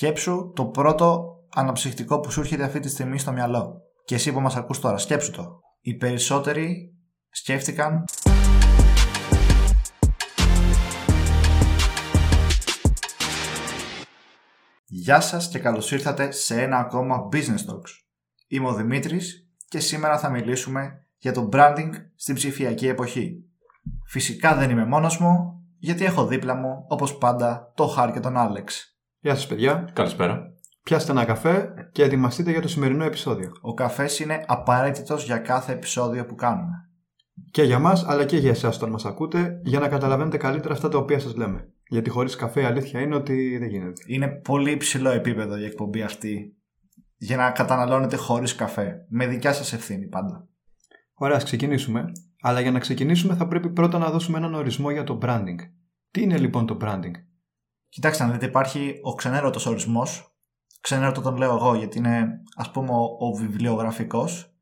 [0.00, 3.80] Σκέψου το πρώτο αναψυχτικό που σου έρχεται αυτή τη στιγμή στο μυαλό.
[4.04, 5.60] Και εσύ που μας ακούς τώρα, σκέψου το.
[5.80, 6.94] Οι περισσότεροι
[7.30, 8.04] σκέφτηκαν
[14.86, 17.90] Γεια σας και καλώς ήρθατε σε ένα ακόμα Business Talks.
[18.48, 23.44] Είμαι ο Δημήτρης και σήμερα θα μιλήσουμε για το branding στην ψηφιακή εποχή.
[24.06, 28.36] Φυσικά δεν είμαι μόνος μου, γιατί έχω δίπλα μου, όπως πάντα, το Χάρ και τον
[28.36, 28.89] Άλεξ.
[29.22, 29.90] Γεια σας παιδιά.
[29.92, 30.54] Καλησπέρα.
[30.82, 33.52] Πιάστε ένα καφέ και ετοιμαστείτε για το σημερινό επεισόδιο.
[33.60, 36.88] Ο καφές είναι απαραίτητος για κάθε επεισόδιο που κάνουμε.
[37.50, 40.88] Και για μας, αλλά και για εσάς όταν μας ακούτε, για να καταλαβαίνετε καλύτερα αυτά
[40.88, 41.68] τα οποία σας λέμε.
[41.88, 44.02] Γιατί χωρίς καφέ η αλήθεια είναι ότι δεν γίνεται.
[44.06, 46.56] Είναι πολύ υψηλό επίπεδο η εκπομπή αυτή
[47.16, 49.06] για να καταναλώνετε χωρίς καφέ.
[49.08, 50.48] Με δικιά σας ευθύνη πάντα.
[51.14, 52.04] Ωραία, ας ξεκινήσουμε.
[52.40, 55.58] Αλλά για να ξεκινήσουμε θα πρέπει πρώτα να δώσουμε έναν ορισμό για το branding.
[56.10, 57.14] Τι είναι λοιπόν το branding?
[57.90, 60.34] Κοιτάξτε να δείτε, υπάρχει ο ξενέρωτος ορισμός.
[60.80, 64.54] Ξενέρωτο τον λέω εγώ γιατί είναι ας πούμε ο, ο βιβλιογραφικός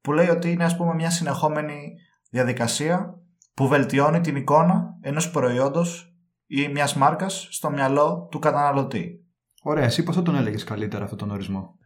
[0.00, 1.92] που λέει ότι είναι ας πούμε μια συνεχόμενη
[2.30, 3.20] διαδικασία
[3.54, 6.14] που βελτιώνει την εικόνα ενός προϊόντος
[6.46, 9.24] ή μιας μάρκας στο μυαλό του καταναλωτή.
[9.62, 11.78] Ωραία, εσύ πώς θα τον έλεγες καλύτερα αυτόν τον ορισμό;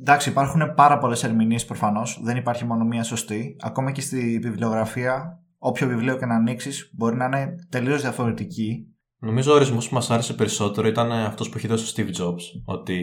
[0.00, 2.20] Εντάξει, υπάρχουν πάρα πολλές ερμηνείες προφανώς.
[2.22, 3.56] Δεν υπάρχει μόνο μία σωστή.
[3.60, 8.93] Ακόμα και στη βιβλιογραφία, όποιο βιβλίο και να ανοίξεις, μπορεί να είναι τελείως διαφορετική.
[9.24, 12.62] Νομίζω ο ορισμός που μας άρεσε περισσότερο ήταν αυτός που έχει δώσει ο Steve Jobs.
[12.64, 13.00] Ότι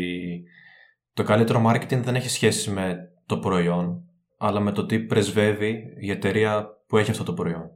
[1.13, 4.03] το καλύτερο marketing δεν έχει σχέση με το προϊόν,
[4.37, 7.69] αλλά με το τι πρεσβεύει η εταιρεία που έχει αυτό το προϊόν.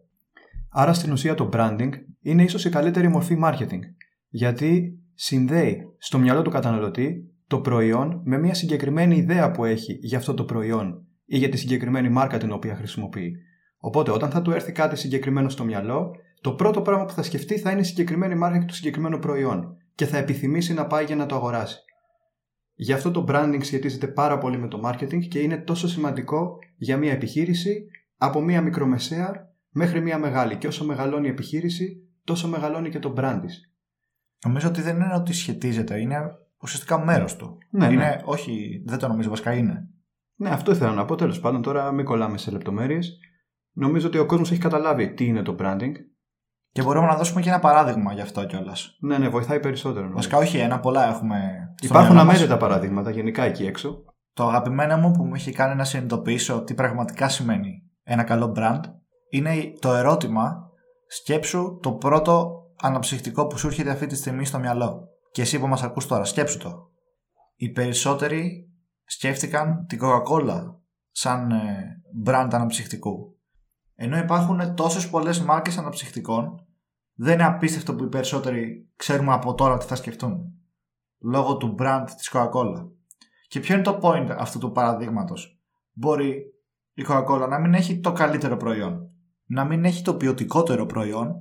[0.70, 1.90] Άρα στην ουσία το branding
[2.22, 3.82] είναι ίσως η καλύτερη μορφή marketing,
[4.30, 10.18] γιατί συνδέει στο μυαλό του καταναλωτή το προϊόν με μια συγκεκριμένη ιδέα που έχει για
[10.18, 13.36] αυτό το προϊόν ή για τη συγκεκριμένη μάρκα την οποία χρησιμοποιεί.
[13.78, 16.12] Οπότε, όταν θα του έρθει κάτι συγκεκριμένο στο μυαλό,
[16.46, 19.78] το πρώτο πράγμα που θα σκεφτεί θα είναι η συγκεκριμένη μάρκα και το συγκεκριμένο προϊόν
[19.96, 21.78] και θα επιθυμήσει να πάει για να το αγοράσει.
[22.74, 26.98] Γι' αυτό το branding σχετίζεται πάρα πολύ με το marketing και είναι τόσο σημαντικό για
[26.98, 27.86] μια επιχείρηση
[28.18, 30.58] από μια μικρομεσαία μέχρι μια μεγάλη.
[30.58, 33.74] Και όσο μεγαλώνει η επιχείρηση, τόσο μεγαλώνει και το brand της.
[34.46, 36.18] Νομίζω ότι δεν είναι ότι σχετίζεται, είναι
[36.62, 37.58] ουσιαστικά μέρος του.
[37.70, 38.22] Ναι, είναι, ναι.
[38.24, 39.90] όχι, δεν το νομίζω, βασικά είναι.
[40.36, 41.16] Ναι, αυτό ήθελα να πω.
[41.16, 43.20] Τέλος πάντων, τώρα μην κολλάμε σε λεπτομέρειες.
[43.72, 45.94] Νομίζω ότι ο κόσμος έχει καταλάβει τι είναι το branding.
[46.76, 48.98] Και μπορούμε να δώσουμε και ένα παράδειγμα γι' αυτό κιόλας.
[49.00, 50.00] Ναι, ναι, βοηθάει περισσότερο.
[50.00, 50.16] νομίζω.
[50.16, 51.38] Βασικά, όχι ένα, πολλά έχουμε.
[51.76, 52.36] στο Υπάρχουν μυαλό μας.
[52.36, 54.04] αμέτρητα παραδείγματα γενικά εκεί έξω.
[54.34, 58.80] Το αγαπημένο μου που μου έχει κάνει να συνειδητοποιήσω τι πραγματικά σημαίνει ένα καλό brand
[59.30, 60.70] είναι το ερώτημα
[61.08, 65.08] σκέψου το πρώτο αναψυχτικό που σου έρχεται αυτή τη στιγμή στο μυαλό.
[65.32, 66.90] Και εσύ που μας ακούς τώρα, σκέψου το.
[67.56, 68.70] Οι περισσότεροι
[69.06, 70.62] σκέφτηκαν την Coca-Cola
[71.12, 73.35] σαν ε, brand αναψυχτικού.
[73.96, 76.66] Ενώ υπάρχουν τόσες πολλές μάρκες αναψυχτικών,
[77.14, 80.54] δεν είναι απίστευτο που οι περισσότεροι ξέρουμε από τώρα τι θα σκεφτούν.
[81.20, 82.90] Λόγω του brand της Coca-Cola.
[83.48, 85.60] Και ποιο είναι το point αυτού του παραδείγματος;
[85.92, 86.54] Μπορεί
[86.94, 89.10] η Coca-Cola να μην έχει το καλύτερο προϊόν,
[89.46, 91.34] να μην έχει το ποιοτικότερο προϊόν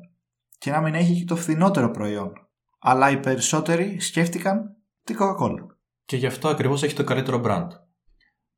[0.59, 2.33] και να μην έχει και το φθηνότερο προϊόν.
[2.79, 5.67] Αλλά οι περισσότεροι σκέφτηκαν την Coca-Cola.
[6.05, 7.69] Και γι' αυτό ακριβώς έχει το καλύτερο brand.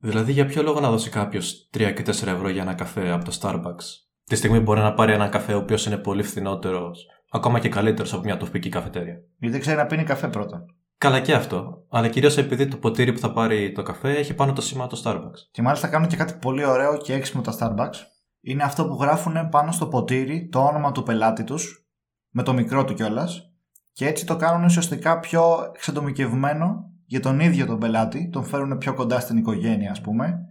[0.06, 3.24] Δηλαδή, για ποιο λόγο να δώσει κάποιος 3 και 4 ευρώ για ένα καφέ από
[3.24, 3.84] το Starbucks;
[4.24, 8.12] Τη στιγμή μπορεί να πάρει ένα καφέ ο οποίος είναι πολύ φθηνότερος, ακόμα και καλύτερος
[8.12, 9.14] από μια τοπική καφετέρια.
[9.38, 10.64] Γιατί δεν ξέρει να πίνει καφέ πρώτα.
[10.98, 14.52] Καλά και αυτό, αλλά κυρίως επειδή το ποτήρι που θα πάρει το καφέ έχει πάνω
[14.52, 15.40] το σήμα το Starbucks.
[15.50, 17.96] Και μάλιστα κάνουν και κάτι πολύ ωραίο και έξυπνο τα Starbucks.
[18.40, 21.86] Είναι αυτό που γράφουν πάνω στο ποτήρι το όνομα του πελάτη τους,
[22.30, 23.50] με το μικρό του κιόλας,
[23.92, 28.94] και έτσι το κάνουν ουσιαστικά πιο εξατομικευμένο για τον ίδιο τον πελάτη, τον φέρουν πιο
[28.94, 30.46] κοντά στην οικογένεια ας πούμε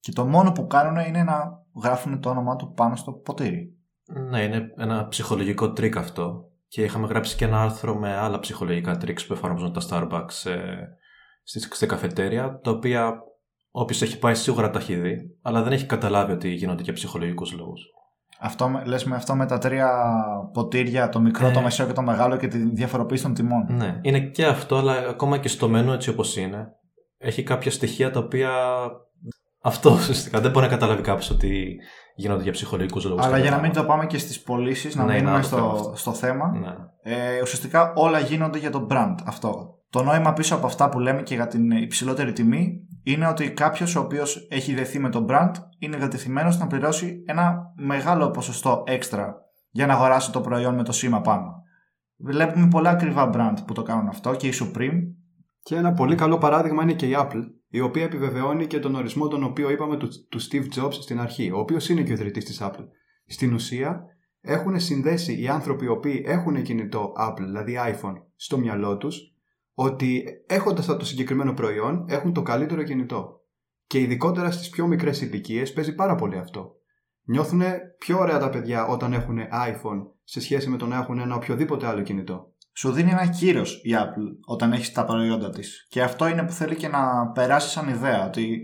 [0.00, 3.74] και το μόνο που κάνουν είναι να γράφουν το όνομά του πάνω στο ποτήρι.
[4.30, 6.44] Ναι, είναι ένα ψυχολογικό τρικ αυτό.
[6.68, 10.76] Και είχαμε γράψει και ένα άρθρο με άλλα ψυχολογικά τρικς που εφαρμόζουν τα Starbucks ε,
[11.42, 13.22] στη, στη καφετέρια, τα οποία
[13.70, 17.52] όποιος έχει πάει σίγουρα τα έχει δει, αλλά δεν έχει καταλάβει ότι γίνονται για ψυχολογικούς
[17.52, 17.82] λόγους.
[18.42, 19.90] Αυτό, με- λες με αυτό με τα τρία
[20.52, 21.50] ποτήρια, το μικρό, Ε.
[21.50, 23.66] το μεσαίο και το μεγάλο και τη διαφοροποίηση των τιμών.
[23.68, 26.68] Ναι, είναι και αυτό, αλλά ακόμα και στο μενού έτσι όπως είναι,
[27.18, 28.50] έχει κάποια στοιχεία τα οποία.
[29.62, 31.76] Αυτό ουσιαστικά δεν μπορεί να καταλάβει κάποιος ότι
[32.14, 33.24] γίνονται για ψυχολογικούς λόγους.
[33.26, 35.56] Αλλά για να μην το πάμε και στις πωλήσεις, να Ναι, είναι μείνουμε άλλο στο,
[35.56, 35.92] θέμα αυτό.
[35.96, 36.74] στο θέμα, Ναι.
[37.14, 39.74] ε, ουσιαστικά όλα γίνονται για το brand αυτό.
[39.90, 43.96] Το νόημα πίσω από αυτά που λέμε και για την υψηλότερη τιμή είναι ότι κάποιος
[43.96, 49.34] ο οποίος έχει δεθεί με το brand είναι διατεθειμένος να πληρώσει ένα μεγάλο ποσοστό έξτρα
[49.70, 51.62] για να αγοράσει το προϊόν με το σήμα πάνω.
[52.16, 55.00] Βλέπουμε πολλά ακριβά brand που το κάνουν αυτό και η Supreme.
[55.62, 59.28] Και ένα πολύ καλό παράδειγμα είναι και η Apple, η οποία επιβεβαιώνει και τον ορισμό
[59.28, 62.44] τον οποίο είπαμε του, του Steve Jobs στην αρχή, ο οποίος είναι και ο ιδρυτής
[62.44, 62.86] της Apple.
[63.26, 64.04] Στην ουσία,
[64.40, 69.20] έχουν συνδέσει οι άνθρωποι οι οποίοι έχουν κινητό Apple, δηλαδή iPhone, στο μυαλό τους,
[69.82, 73.40] ότι έχοντας αυτό το συγκεκριμένο προϊόν έχουν το καλύτερο κινητό.
[73.86, 76.72] Και ειδικότερα στις πιο μικρές ηλικίες παίζει πάρα πολύ αυτό.
[77.24, 77.62] Νιώθουν
[77.98, 81.86] πιο ωραία τα παιδιά όταν έχουν iPhone σε σχέση με το να έχουν ένα οποιοδήποτε
[81.86, 82.52] άλλο κινητό.
[82.72, 85.86] Σου δίνει ένα κύρος η Apple όταν έχεις τα προϊόντα της.
[85.88, 88.26] Και αυτό είναι που θέλει και να περάσει σαν ιδέα.
[88.26, 88.60] Ότι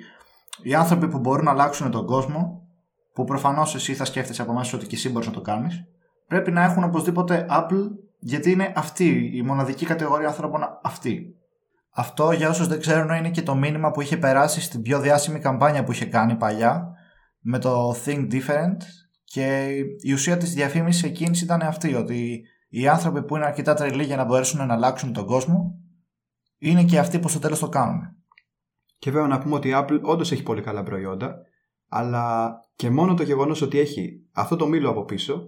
[0.62, 2.68] οι άνθρωποι που μπορούν να αλλάξουν τον κόσμο,
[3.12, 5.84] που προφανώς εσύ θα σκέφτεσαι από μέσα ότι και εσύ μπορείς να το κάνεις,
[6.26, 7.84] πρέπει να έχουν οπωσδήποτε Apple,
[8.26, 11.34] γιατί είναι αυτή η μοναδική κατηγορία ανθρώπων αυτή.
[11.90, 15.38] Αυτό για όσους δεν ξέρουν είναι και το μήνυμα που είχε περάσει στην πιο διάσημη
[15.38, 16.94] καμπάνια που είχε κάνει παλιά
[17.40, 18.76] με το Think Different
[19.24, 24.04] και η ουσία της διαφήμισης εκείνης ήταν αυτή ότι οι άνθρωποι που είναι αρκετά τρελοί
[24.04, 25.80] για να μπορέσουν να αλλάξουν τον κόσμο
[26.58, 28.00] είναι και αυτοί που στο τέλος το κάνουν.
[28.98, 31.36] Και βέβαια να πούμε ότι η Apple όντως έχει πολύ καλά προϊόντα
[31.88, 35.42] αλλά και μόνο το γεγονός ότι έχει αυτό το μήλο από πίσω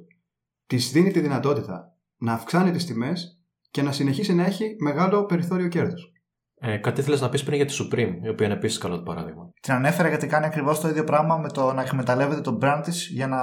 [0.66, 5.68] της δίνει τη δυνατότητα να αυξάνει τις τιμές και να συνεχίσει να έχει μεγάλο περιθώριο
[5.68, 6.12] κέρδους.
[6.60, 9.02] Ε, κάτι ήθελε να πεις πριν για τη Supreme, η οποία είναι επίσης καλό το
[9.02, 9.52] παράδειγμα.
[9.60, 13.08] Την ανέφερα γιατί κάνει ακριβώς το ίδιο πράγμα με το να εκμεταλλεύεται τον brand της
[13.08, 13.38] για να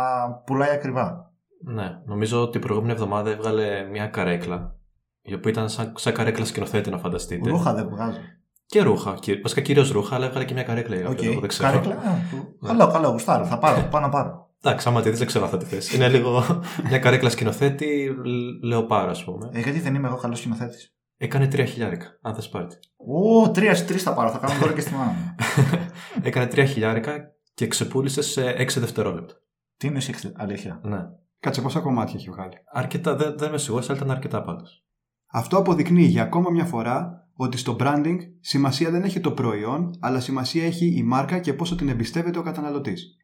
[0.46, 1.34] πουλάει ακριβά.
[1.66, 4.76] Ναι, νομίζω ότι την προηγούμενη εβδομάδα έβγαλε μια καρέκλα,
[5.22, 7.50] η οποία ήταν σαν, σαν καρέκλα σκηνοθέτη, να φανταστείτε.
[7.50, 8.20] Ρούχα δεν βγάζει.
[8.66, 9.18] Και ρούχα.
[9.20, 11.10] Και, βασικά κυρίως ρούχα, αλλά έβγαλε και μια καρέκλα.
[11.10, 11.38] Okay.
[11.40, 11.70] δεν ξέρω.
[11.70, 11.96] Καρέκλα.
[11.96, 12.68] Ναι.
[12.68, 13.46] Καλό, καλό, γουστάρω.
[13.46, 14.45] Θα πάρω, πάω να πάρω.
[14.66, 15.94] Εντάξει, άμα τη δεις, δεν ξέρω θα τη θες.
[15.94, 18.16] Είναι λίγο μια καρέκλα σκηνοθέτη,
[18.64, 19.50] λέω πάρα, ας πούμε.
[19.54, 22.68] Ε, γιατί δεν είμαι εγώ καλός σκηνοθέτης; Έκανε τρία χιλιάρικα, αν θες πάρει.
[22.96, 25.36] Ω, τρία τρεις θα πάρω, θα κάνω τώρα και στη μάνα μου.
[26.28, 27.18] Έκανε τρία χιλιάρικα
[27.54, 29.34] και ξεπούλησε σε έξι δευτερόλεπτα.
[29.78, 31.00] Τι είναι έξι, αλήθεια; Ναι.
[31.40, 32.54] Κάτσε πόσα κομμάτια έχει βγάλει.
[32.74, 34.86] Αρκετά, δεν, δεν είμαι σίγουρος, αλλά ήταν αρκετά πάντως.
[35.32, 40.20] Αυτό αποδεικνύει για ακόμα μια φορά ότι στο branding σημασία δεν έχει το προϊόν, αλλά
[40.20, 43.18] σημασία έχει η μάρκα και πόσο την εμπιστεύεται ο καταναλωτής.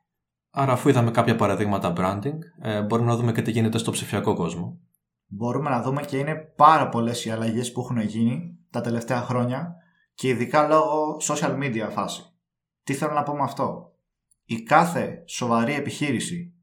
[0.52, 4.34] Άρα, αφού είδαμε κάποια παραδείγματα branding, ε, μπορούμε να δούμε και τι γίνεται στο ψηφιακό
[4.34, 4.80] κόσμο
[5.32, 9.76] μπορούμε να δούμε και είναι πάρα πολλές οι αλλαγές που έχουν γίνει τα τελευταία χρόνια
[10.14, 12.24] και ειδικά λόγω social media φάση.
[12.84, 13.94] Τι θέλω να πω με αυτό;
[14.46, 16.54] Η κάθε σοβαρή επιχείρηση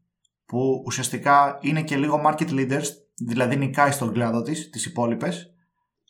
[0.46, 2.86] που ουσιαστικά είναι και λίγο market leaders,
[3.26, 5.54] δηλαδή νικάει στον κλάδο της, τις υπόλοιπες,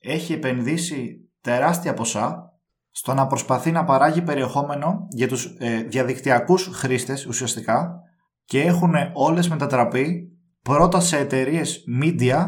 [0.01, 2.58] έχει επενδύσει τεράστια ποσά
[2.99, 8.01] στο να προσπαθεί να παράγει περιεχόμενο για τους ε, διαδικτυακούς χρήστες ουσιαστικά
[8.45, 12.47] και έχουν όλες μετατραπεί πρώτα σε εταιρείες media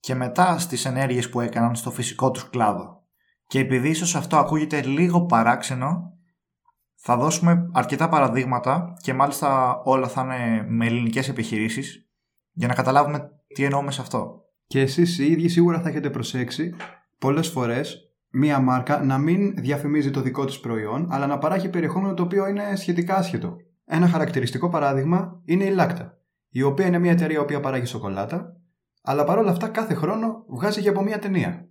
[0.00, 3.02] και μετά στις ενέργειες που έκαναν στο φυσικό τους κλάδο.
[3.46, 6.12] Και επειδή ίσως αυτό ακούγεται λίγο παράξενο,
[6.94, 12.08] θα δώσουμε αρκετά παραδείγματα και μάλιστα όλα θα είναι με ελληνικές επιχειρήσεις
[12.52, 14.42] για να καταλάβουμε τι εννοούμε σε αυτό.
[14.66, 16.74] Και εσείς οι ίδιοι σίγουρα θα έχετε προσέξει
[17.18, 22.14] πολλές φορές μία μάρκα να μην διαφημίζει το δικό της προϊόν, αλλά να παράγει περιεχόμενο
[22.14, 23.56] το οποίο είναι σχετικά άσχετο.
[23.84, 28.56] Ένα χαρακτηριστικό παράδειγμα είναι η Λάκτα η οποία είναι μια εταιρεία που παράγει σοκολάτα,
[29.02, 31.68] αλλά παρόλα αυτά κάθε χρόνο βγάζει και από μια ταινία.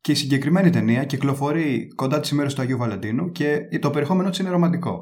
[0.00, 4.38] Και η συγκεκριμένη ταινία κυκλοφορεί κοντά τις ημέρες του Αγίου Βαλεντίνου και το περιεχόμενό της
[4.38, 5.00] είναι ρομαντικό.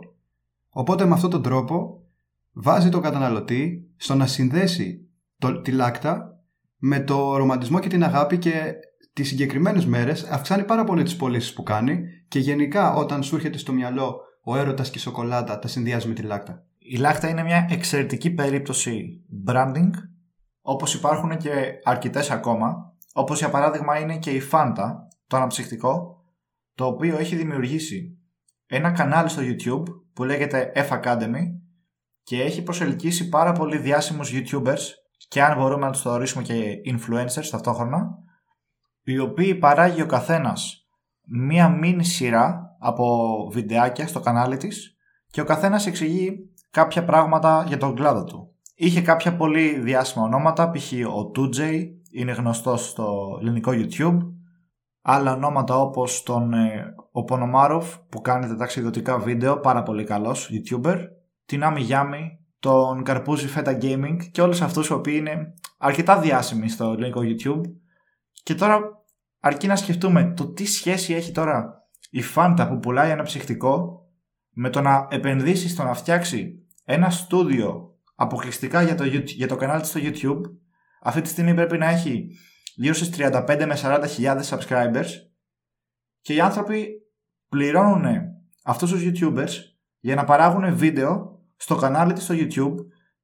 [0.69, 2.03] Οπότε με αυτόν τον τρόπο
[2.53, 5.09] βάζει τον καταναλωτή στο να συνδέσει
[5.39, 6.41] το, τη λάκτα
[6.77, 8.73] με το ρομαντισμό και την αγάπη και
[9.17, 13.59] τις συγκεκριμένες μέρες αυξάνει πάρα πολύ τις πωλήσεις που κάνει και γενικά όταν σου έρχεται
[13.59, 16.65] στο μυαλό ο έρωτας και η σοκολάτα τα συνδυάζει με τη λάκτα.
[16.79, 19.91] Η Λάκτα είναι μια εξαιρετική περίπτωση branding,
[20.61, 21.51] όπως υπάρχουν και
[21.85, 24.93] αρκετές ακόμα, όπως για παράδειγμα είναι και η Fanta,
[25.27, 26.25] το αναψυχτικό,
[26.75, 28.19] το οποίο έχει δημιουργήσει
[28.67, 31.43] ένα κανάλι στο YouTube που λέγεται F Academy
[32.23, 34.83] και έχει προσελκύσει πάρα πολύ διάσημους YouTubers
[35.29, 38.25] και αν μπορούμε να τους θεωρήσουμε και influencers ταυτόχρονα,
[39.13, 40.87] οι οποίοι παράγει ο καθένας
[41.27, 44.97] μία μίνι σειρά από βιντεάκια στο κανάλι της
[45.31, 48.55] και ο καθένας εξηγεί κάποια πράγματα για τον κλάδο του.
[48.75, 50.93] Είχε κάποια πολύ διάσημα ονόματα, π.χ.
[50.93, 54.19] ο 2J, είναι γνωστός στο ελληνικό YouTube.
[55.03, 60.51] Άλλα ονόματα όπως τον ε, ο Πονομάροφ που κάνει τα ταξιδιωτικά βίντεο, πάρα πολύ καλός
[60.53, 60.97] YouTuber.
[61.47, 62.23] Την Άμι Yami,
[62.59, 67.61] τον Καρπούζι Feta Gaming και όλους αυτούς οι οποίοι είναι αρκετά διάσημοι στο ελληνικό YouTube.
[68.47, 68.81] Και τώρα
[69.41, 74.01] αρκεί να σκεφτούμε το τι σχέση έχει τώρα η Fanta που πουλάει ένα ψυχτικό
[74.51, 79.81] με το να επενδύσει στο να φτιάξει ένα στούντιο αποκλειστικά για το, για το κανάλι
[79.81, 80.41] της στο YouTube
[81.03, 82.29] αυτή τη στιγμή πρέπει να έχει
[82.75, 85.09] γύρω στις 35 με 40 χιλιάδες subscribers
[86.21, 86.89] και οι άνθρωποι
[87.49, 88.17] πληρώνουν
[88.65, 89.53] αυτούς τους YouTubers
[89.99, 92.75] για να παράγουν βίντεο στο κανάλι της στο YouTube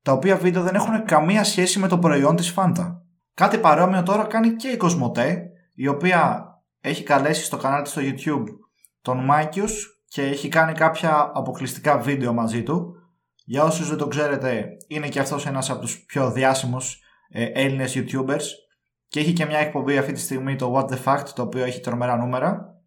[0.03, 3.02] τα οποία βίντεο δεν έχουν καμία σχέση με το προϊόν της Fanta.
[3.35, 6.47] Κάτι παρόμοιο τώρα κάνει και η Κοσμοτέ η οποία
[6.81, 8.45] έχει καλέσει στο κανάλι της στο YouTube
[9.03, 12.97] τον Mikeius και έχει κάνει κάποια αποκλειστικά βίντεο μαζί του
[13.45, 17.97] για όσους δεν το ξέρετε, είναι και αυτός ένας από τους πιο διάσημους ε, Έλληνες
[17.97, 18.45] YouTubers
[19.09, 21.81] και έχει και μια εκπομπή αυτή τη στιγμή το What the Fact, το οποίο έχει
[21.81, 22.81] τρομερά νούμερα.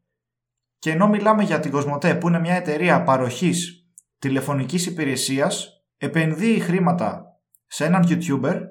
[0.80, 3.86] Και ενώ μιλάμε για την Κοσμοτέ που είναι μια εταιρεία παροχής
[4.20, 7.24] τηλεφωνικής υπηρεσίας, επενδύει χρήματα
[7.68, 8.62] σε έναν YouTuber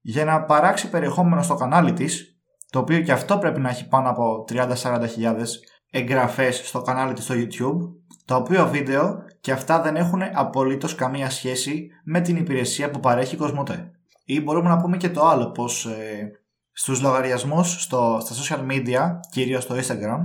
[0.00, 2.38] για να παράξει περιεχόμενο στο κανάλι της,
[2.70, 7.24] το οποίο και αυτό πρέπει να έχει πάνω από 30-40 χιλιάδες εγγραφές στο κανάλι της
[7.24, 7.78] στο YouTube,
[8.24, 13.34] το οποίο βίντεο και αυτά δεν έχουν απολύτως καμία σχέση με την υπηρεσία που παρέχει
[13.34, 13.90] η Κοσμοτέ.
[14.24, 16.30] Ή μπορούμε να πούμε και το άλλο, πως ε,
[16.72, 20.18] στους λογαριασμούς στο, στα social media, κυρίως στο Instagram,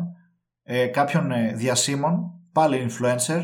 [0.63, 3.41] ε, κάποιων ε, διασύμων, πάλι influencer,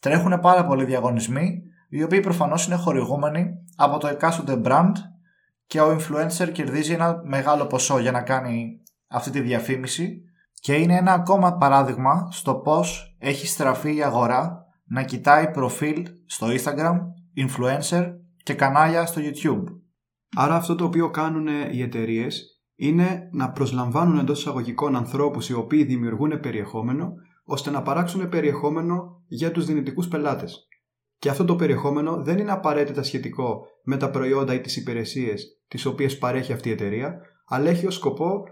[0.00, 4.92] τρέχουν πάρα πολλοί διαγωνισμοί, οι οποίοι προφανώς είναι χορηγούμενοι από το εκάστοτε brand
[5.70, 10.22] και ο influencer κερδίζει ένα μεγάλο ποσό για να κάνει αυτή τη διαφήμιση
[10.60, 16.46] και είναι ένα ακόμα παράδειγμα στο πώς έχει στραφεί η αγορά να κοιτάει προφίλ στο
[16.46, 16.96] Instagram,
[17.36, 18.12] influencer
[18.42, 19.64] και κανάλια στο YouTube.
[20.36, 25.84] Άρα αυτό το οποίο κάνουν οι εταιρείες είναι να προσλαμβάνουν εντός εισαγωγικών ανθρώπους οι οποίοι
[25.84, 27.12] δημιουργούν περιεχόμενο
[27.44, 30.68] ώστε να παράξουν περιεχόμενο για τους δυνητικούς πελάτες.
[31.20, 35.86] Και αυτό το περιεχόμενο δεν είναι απαραίτητα σχετικό με τα προϊόντα ή τις υπηρεσίες τις
[35.86, 38.44] οποίες παρέχει αυτή η εταιρεία, αλλά έχει ως σκοπό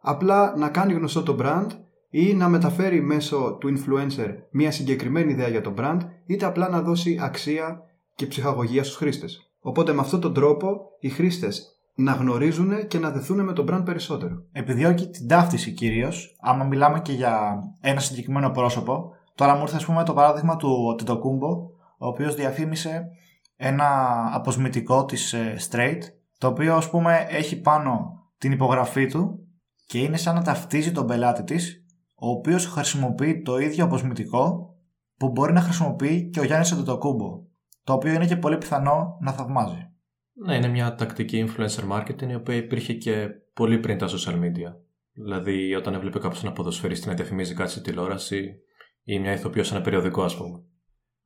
[0.00, 1.66] απλά να κάνει γνωστό το brand
[2.10, 6.82] ή να μεταφέρει μέσω του influencer μια συγκεκριμένη ιδέα για το brand, είτε απλά να
[6.82, 7.82] δώσει αξία
[8.14, 9.50] και ψυχαγωγία στους χρήστες.
[9.60, 13.82] Οπότε με αυτόν τον τρόπο οι χρήστες να γνωρίζουν και να δεθούν με τον brand
[13.84, 14.42] περισσότερο.
[14.52, 19.10] Επιδιώκει την ταύτιση κυρίως, άμα μιλάμε και για ένα συγκεκριμένο πρόσωπο.
[19.34, 23.08] Τώρα μου ήρθε, ας πούμε, το παράδειγμα του Τιτοκούμπο, ο οποίος διαφήμισε
[23.56, 23.88] ένα
[24.32, 25.98] αποσμητικό της ε, Straight,
[26.38, 29.46] το οποίο ας πούμε έχει πάνω την υπογραφή του
[29.86, 31.84] και είναι σαν να ταυτίζει τον πελάτη της,
[32.14, 34.74] ο οποίος χρησιμοποιεί το ίδιο αποσμητικό
[35.16, 37.42] που μπορεί να χρησιμοποιεί και ο Γιάννης Αντετοκούμπο,
[37.84, 39.90] το οποίο είναι και πολύ πιθανό να θαυμάζει.
[40.32, 44.74] Ναι, είναι μια τακτική influencer marketing η οποία υπήρχε και πολύ πριν τα social media.
[45.12, 48.54] Δηλαδή, όταν έβλεπε κάποιος ένα ποδοσφαιριστή να διαφημίζει κάτι στη τηλεόραση
[49.02, 50.62] ή μια ηθοποιό σε ένα περιοδικό, ας πούμε.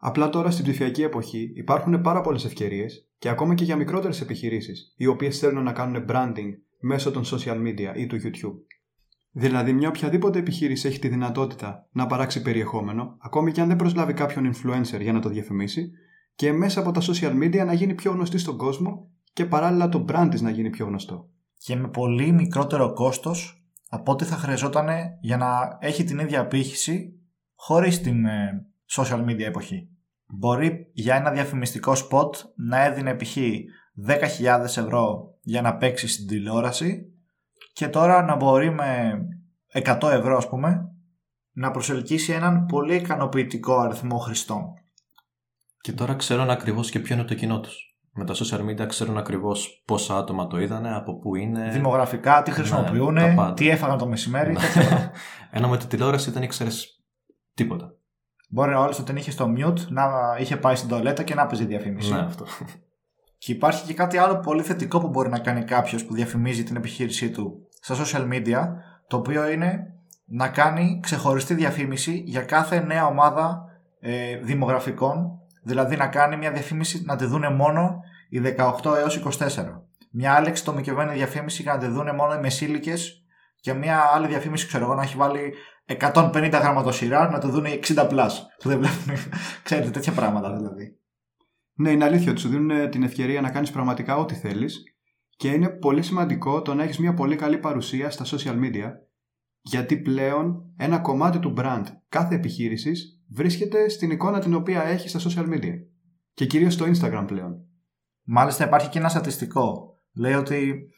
[0.02, 4.95] Απλά τώρα στην ψηφιακή εποχή υπάρχουν πάρα πολλές ευκαιρίες και ακόμα και για μικρότερες επιχειρήσεις,
[4.97, 8.57] οι οποίες θέλουν να κάνουν branding μέσω των social media ή του YouTube.
[9.30, 14.12] Δηλαδή, μια οποιαδήποτε επιχείρηση έχει τη δυνατότητα να παράξει περιεχόμενο, ακόμη και αν δεν προσλάβει
[14.12, 15.90] κάποιον influencer για να το διαφημίσει,
[16.35, 20.04] και μέσα από τα social media να γίνει πιο γνωστή στον κόσμο και παράλληλα το
[20.09, 21.28] brand της να γίνει πιο γνωστό.
[21.59, 24.88] Και με πολύ μικρότερο κόστος από ό,τι θα χρειαζόταν
[25.21, 27.21] για να έχει την ίδια απήχηση
[27.54, 29.89] χωρίς την ε, social media εποχή.
[30.32, 33.37] Μπορεί για ένα διαφημιστικό spot να έδινε π.χ.
[34.06, 37.12] 10.000 ευρώ για να παίξει στην τηλεόραση
[37.72, 39.18] και τώρα να μπορεί με
[39.72, 40.90] 100 ευρώ ας πούμε
[41.52, 44.62] να προσελκύσει έναν πολύ ικανοποιητικό αριθμό χρηστών.
[45.80, 47.84] Και τώρα ξέρουν ακριβώς και ποιο είναι το κοινό τους.
[48.12, 51.70] Με τα social media ξέρουν ακριβώς πόσα άτομα το είδανε, από πού είναι.
[51.72, 54.56] Δημογραφικά, τι χρησιμοποιούν, ναι, τι έφαγαν το μεσημέρι.
[55.50, 57.04] Ενώ με τη τηλεόραση δεν ήξερες
[57.54, 57.94] τίποτα.
[58.52, 61.64] Μπορεί ο άλλος όταν είχε στο mute να είχε πάει στην τολέτα και να παίζει
[61.64, 62.12] διαφήμιση.
[62.12, 62.45] Ναι, αυτό.
[63.38, 66.76] Και υπάρχει και κάτι άλλο πολύ θετικό που μπορεί να κάνει κάποιος που διαφημίζει την
[66.76, 68.69] επιχείρησή του στα social media,
[69.07, 73.64] το οποίο είναι να κάνει ξεχωριστή διαφήμιση για κάθε νέα ομάδα
[74.00, 78.40] ε, δημογραφικών Δηλαδή να κάνει μια διαφήμιση να τη δούνε μόνο οι
[78.83, 79.49] 18 έως 24.
[80.11, 83.25] Μια άλλη εξτομικευμένη διαφήμιση για να τη δούνε μόνο οι μεσήλικες
[83.61, 85.54] και μια άλλη διαφήμιση, ξέρω εγώ, να έχει βάλει
[85.99, 89.32] 150 γραμματοσυρά να το δουν 60 πλάς που δεν βλέπουν,
[89.62, 90.99] ξέρετε, τέτοια πράγματα δηλαδή.
[91.75, 94.82] Ναι, είναι αλήθεια ότι σου δίνουν την ευκαιρία να κάνεις πραγματικά ό,τι θέλεις
[95.37, 98.90] και είναι πολύ σημαντικό το να έχεις μια πολύ καλή παρουσία στα social media
[99.61, 105.20] γιατί πλέον ένα κομμάτι του brand κάθε επιχείρησης βρίσκεται στην εικόνα την οποία έχει στα
[105.20, 105.75] social media.
[106.35, 107.64] Και κυρίως στο Instagram πλέον.
[108.25, 109.94] Μάλιστα υπάρχει και ένα στατιστικό.
[110.12, 110.88] Λέει ότι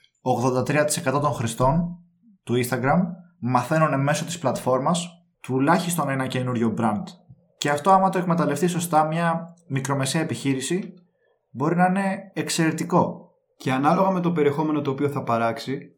[0.54, 1.98] 83% των χρηστών
[2.42, 3.00] του Instagram
[3.44, 5.08] μαθαίνουν μέσω της πλατφόρμας
[5.40, 7.02] τουλάχιστον ένα καινούριο brand.
[7.58, 10.94] Και αυτό άμα το εκμεταλλευτείς σωστά μια μικρομεσαία επιχείρηση
[11.50, 13.30] μπορεί να είναι εξαιρετικό.
[13.56, 15.96] Και ανάλογα με το περιεχόμενο το οποίο θα παράξει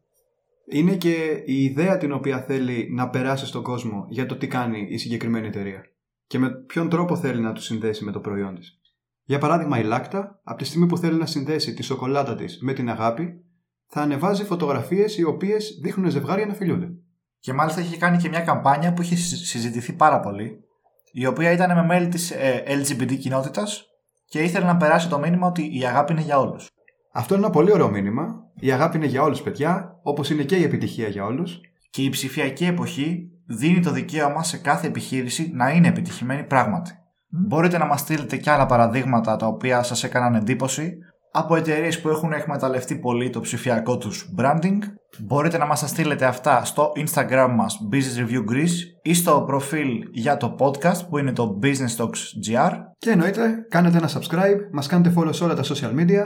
[0.70, 4.86] είναι και η ιδέα την οποία θέλει να περάσει στον κόσμο για το τι κάνει
[4.90, 5.82] η συγκεκριμένη εταιρεία
[6.26, 8.78] και με ποιον τρόπο θέλει να του συνδέσει με το προϊόν της.
[9.24, 12.72] Για παράδειγμα, η Λάκτα, από τη στιγμή που θέλει να συνδέσει τη σοκολάτα της με
[12.72, 13.44] την αγάπη,
[13.86, 17.03] θα ανεβάζει φωτογραφίες οι οποίες δείχνουν ζευγάρια να φιλούνται.
[17.44, 20.64] Και μάλιστα έχει κάνει και μια καμπάνια που έχει συζητηθεί πάρα πολύ,
[21.12, 23.86] η οποία ήταν με μέλη της ε, LGBT κοινότητας
[24.24, 26.70] και ήθελε να περάσει το μήνυμα ότι η αγάπη είναι για όλους.
[27.12, 28.42] Αυτό είναι ένα πολύ ωραίο μήνυμα.
[28.54, 31.60] Η αγάπη είναι για όλους, παιδιά, όπως είναι και η επιτυχία για όλους.
[31.90, 36.98] Και η ψηφιακή εποχή δίνει το δικαίωμα σε κάθε επιχείρηση να είναι επιτυχημένη πράγματι.
[37.28, 40.98] Μπορείτε να μας στείλετε και άλλα παραδείγματα τα οποία σας έκαναν εντύπωση,
[41.36, 44.78] από εταιρείες που έχουν εκμεταλλευτεί πολύ το ψηφιακό τους branding.
[45.18, 50.08] Μπορείτε να μας τα στείλετε αυτά στο Instagram μας Business Review Greece ή στο προφίλ
[50.12, 52.72] για το podcast που είναι το Business Talks GR.
[52.98, 56.24] Και εννοείται, κάνετε ένα subscribe, μας κάνετε follow σε όλα τα social media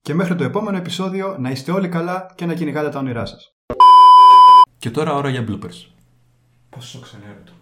[0.00, 3.54] και μέχρι το επόμενο επεισόδιο να είστε όλοι καλά και να κυνηγάτε τα όνειρά σας.
[4.78, 5.90] Και τώρα ώρα για bloopers.
[6.70, 7.52] Πόσο ξενέρωτο.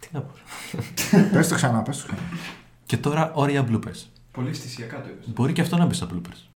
[0.00, 0.32] Τι να πω.
[1.32, 2.22] πες το ξανά, πες το ξανά.
[2.86, 4.21] Και τώρα ώρα για bloopers.
[4.32, 5.28] Πολύ αισθησιακά το είπες.
[5.34, 6.50] Μπορεί και αυτό να μπει στα bloopers.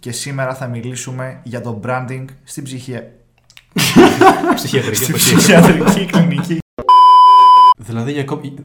[0.00, 3.12] Και σήμερα θα μιλήσουμε για το branding στην ψυχία.
[4.54, 5.34] Ψυχιατρική Στην εποχή.
[5.36, 6.58] ψυχιατρική κλινική.
[7.76, 8.54] Δηλαδή για κόμπι.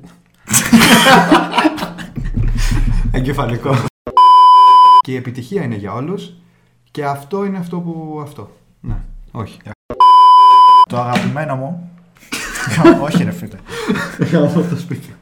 [3.12, 3.76] Εγκεφαλικό.
[5.02, 6.34] και η επιτυχία είναι για όλους
[6.92, 8.52] και αυτό είναι αυτό που αυτό.
[8.80, 8.98] Ναι,
[9.32, 9.60] όχι.
[10.90, 11.92] Το αγαπημένο μου.
[13.06, 13.56] Όχι ρε φίλε.
[14.20, 15.16] Γάμο το σπίτι.